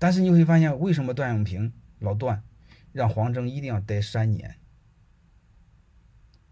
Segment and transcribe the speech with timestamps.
[0.00, 2.42] 但是你会发现，为什么段永平老段
[2.90, 4.56] 让黄峥一定要待三年？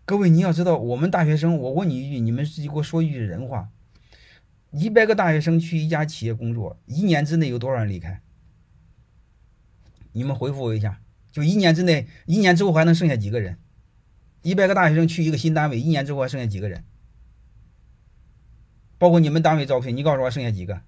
[0.05, 3.71] 各位，你要知道，我们大学生，我问你一句，你们自己给我说一句人话：
[4.71, 8.21] 一百个大学生去一家企业工作，一年之内有多少人离开？
[10.13, 11.01] 你们回复我一下，
[11.33, 13.59] 就一年之内，一年之后还能剩下几个人？
[14.43, 16.85] 一百个大学生去一个新单位，一年之后还剩下几个人？
[18.99, 20.83] 包括你们单位招聘，你告诉我剩下几个？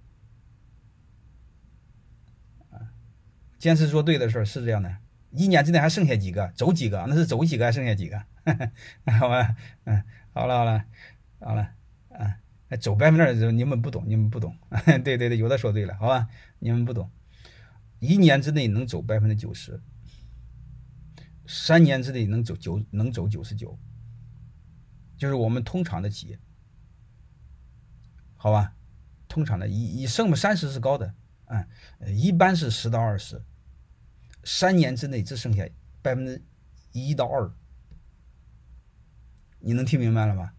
[3.60, 4.96] 坚持做对的事儿是这样的，
[5.30, 6.50] 一年之内还剩下几个？
[6.56, 7.04] 走几个？
[7.06, 8.18] 那是走几个还剩下几个？
[9.20, 10.02] 好吧，嗯，
[10.32, 10.84] 好了好了
[11.38, 11.70] 好了，
[12.08, 12.40] 啊，
[12.80, 14.56] 走百分之二，你们不懂，你们不懂。
[15.04, 16.26] 对对对，有的说对了，好吧，
[16.58, 17.10] 你们不懂，
[17.98, 19.80] 一年之内能走百分之九十。
[21.46, 23.78] 三年之内能走九能走九十九，
[25.18, 26.38] 就是我们通常的企业，
[28.36, 28.72] 好吧？
[29.28, 31.14] 通常的以以剩三十是高的，
[31.46, 31.66] 嗯，
[32.16, 33.42] 一般是十到二十，
[34.44, 35.68] 三年之内只剩下
[36.02, 36.42] 百分之
[36.92, 37.52] 一到二，
[39.58, 40.52] 你能听明白了吗？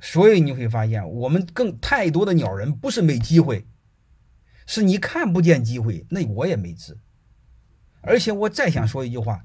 [0.00, 3.66] 所以你会发现，我们更太多的鸟人不是没机会，
[4.66, 6.98] 是你看不见机会，那我也没治。
[8.02, 9.44] 而且我再想说一句话。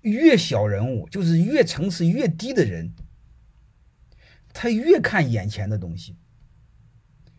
[0.00, 2.92] 越小人物，就是越层次越低的人，
[4.52, 6.16] 他越看眼前的东西，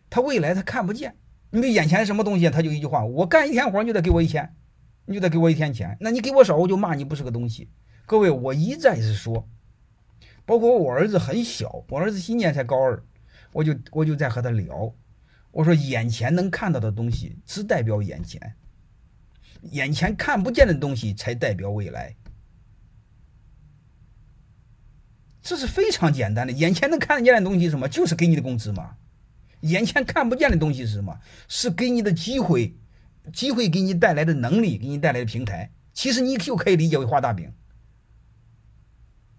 [0.08, 1.18] 他未来他看不见。
[1.50, 4.56] 你眼前什么东西，他就一句话：我干一天活，就得给我一千，
[5.06, 5.96] 你就得给我一天钱。
[6.00, 7.68] 那你给我少，我就骂你不是个东西。
[8.06, 9.48] 各位，我一再是说，
[10.44, 13.02] 包括我儿子很小，我儿子今年才高二，
[13.52, 14.94] 我就我就在和他聊，
[15.50, 18.56] 我说眼前能看到的东西只代表眼前，
[19.62, 22.14] 眼前看不见的东西才代表未来。
[25.40, 27.86] 这是非常简单的，眼前能看得见的东西什么？
[27.88, 28.96] 就是给你的工资嘛。
[29.60, 31.18] 眼前看不见的东西是什么？
[31.48, 32.76] 是给你的机会，
[33.32, 35.72] 机会给你带来的能力，给你带来的平台。
[35.92, 37.52] 其实你就可以理解为画大饼。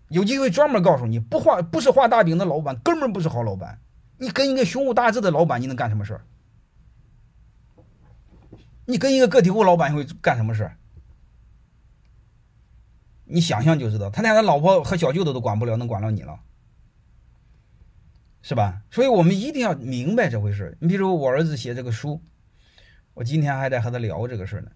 [0.10, 3.80] 有机会专门告诉你，不画不是画大饼的老板，根本不是好老板。
[4.18, 6.26] 你跟一个胸无大志的老板，你能干什么事儿？
[8.86, 10.78] 你跟一个个体户老板会干什么事儿？
[13.26, 16.40] 你想想就知道，他连他老婆和小舅子都管不了，能管了你了，
[18.44, 18.84] 是吧？
[18.92, 22.22] 所以我们一定要明白这回事你比如我儿子写这个书，
[23.16, 24.72] 我今天还在和他聊这个事呢。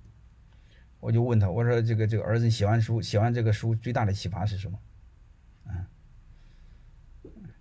[0.99, 4.79] 我就问他，我说这个这个儿子写完书，写完这个书最大的启发是什么？
[5.65, 5.87] 啊，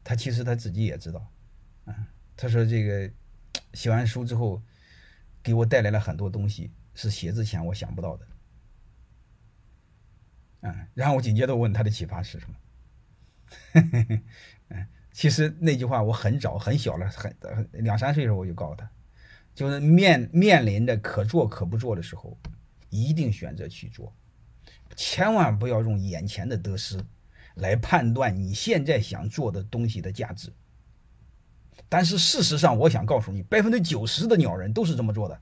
[0.02, 1.30] 他其实他自己也知道，
[1.84, 1.94] 啊，
[2.36, 3.10] 他说这个
[3.74, 4.62] 写完书之后，
[5.42, 8.26] 给我带来了很多东西，是写之前我想不到的。
[10.62, 12.56] 嗯，然后我紧接着问他的启发是什么？
[14.70, 17.36] 嗯， 其实那句话我很早很小了，很
[17.72, 18.90] 两三岁的时候我就告诉他，
[19.58, 22.38] 就是面面临着可做可不做的时候，
[22.90, 24.14] 一定选择去做，
[24.94, 27.04] 千万不要用眼前的得失
[27.56, 30.52] 来判断你现在想做的东西的价值。
[31.88, 35.40] 但是事实上，我想告诉你，百分之九十的鸟人都是这么做的，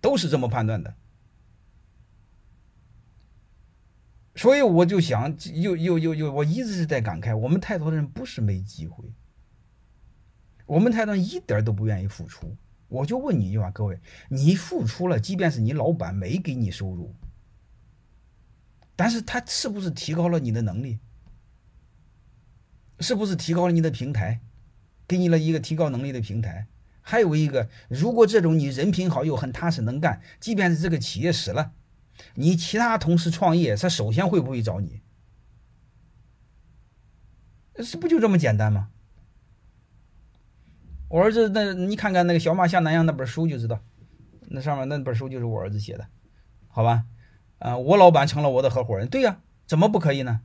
[0.00, 0.92] 都是这么判断的。
[4.34, 9.04] 所以我就想，又又又又，我一直是在感慨，我们太多的人不是没机会，
[10.66, 12.56] 我们太多人一点都不愿意付出。
[12.92, 13.98] 我就问你一句话，各位，
[14.28, 17.14] 你付出了，即便是你老板没给你收入，
[18.94, 20.98] 但是他是不是提高了你的能力？
[23.00, 24.42] 是不是提高了你的平台，
[25.08, 26.66] 给你了一个提高能力的平台？
[27.00, 31.72] 还有一个，如果这种你人品好又很踏实能干，即便是这个企业死了。
[32.34, 35.00] 你其他同事创业，他首先会不会找你？
[37.82, 38.90] 是不就这么简单吗？
[41.12, 43.78] 我儿子那，你看看那个《小马向南阳》那本书就知道，
[44.48, 46.06] 那上面那本书就是我儿子写的，
[46.68, 47.04] 好吧？
[47.58, 50.40] 啊，我老板成了我的合伙人，对呀，怎么不可以呢？